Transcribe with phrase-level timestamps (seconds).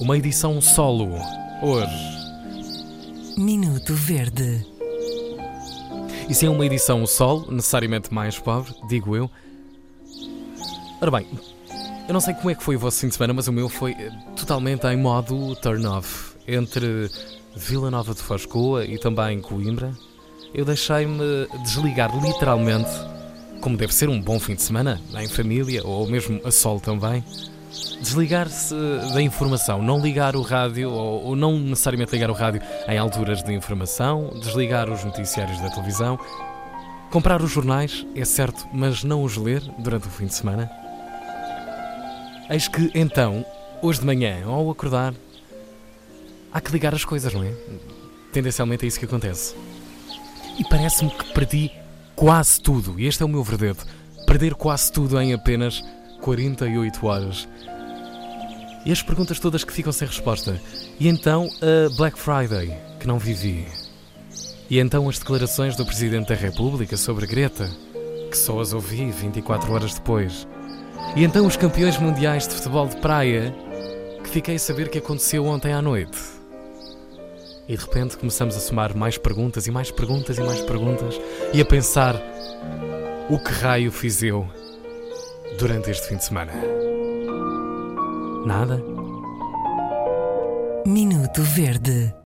[0.00, 1.10] Uma edição solo.
[1.62, 3.36] Hoje.
[3.36, 4.66] Minuto Verde.
[6.28, 9.30] E se é uma edição solo, necessariamente mais pobre, digo eu.
[11.00, 11.26] Ora bem,
[12.08, 13.68] eu não sei como é que foi o vosso fim de semana, mas o meu
[13.68, 16.34] foi eh, totalmente em modo turn off.
[16.48, 17.10] Entre
[17.56, 19.92] Vila Nova de Foscoa e também Coimbra,
[20.54, 22.90] eu deixei-me desligar literalmente,
[23.60, 27.24] como deve ser um bom fim de semana, em família ou mesmo a sol também.
[28.00, 28.74] Desligar-se
[29.12, 33.42] da informação, não ligar o rádio ou, ou não necessariamente ligar o rádio em alturas
[33.42, 36.18] de informação, desligar os noticiários da televisão,
[37.10, 40.70] comprar os jornais, é certo, mas não os ler durante o fim de semana.
[42.48, 43.44] Eis que então,
[43.82, 45.14] hoje de manhã, ao acordar,
[46.52, 47.52] há que ligar as coisas, não é?
[48.32, 49.54] Tendencialmente é isso que acontece.
[50.58, 51.70] E parece-me que perdi
[52.20, 53.78] quase tudo, e este é o meu verdade:
[54.26, 55.82] perder quase tudo em apenas
[56.20, 57.48] 48 horas.
[58.84, 60.60] E as perguntas todas que ficam sem resposta.
[60.98, 63.66] E então a Black Friday, que não vivi.
[64.68, 67.70] E então as declarações do Presidente da República sobre Greta,
[68.30, 70.46] que só as ouvi 24 horas depois.
[71.16, 73.54] E então os campeões mundiais de futebol de praia,
[74.22, 76.39] que fiquei a saber que aconteceu ontem à noite.
[77.70, 81.20] E de repente começamos a somar mais perguntas e mais perguntas e mais perguntas
[81.54, 82.20] e a pensar:
[83.30, 84.44] o que raio fiz eu
[85.56, 86.52] durante este fim de semana?
[88.44, 88.82] Nada?
[90.84, 92.12] Minuto Verde.